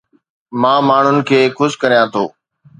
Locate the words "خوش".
1.57-1.71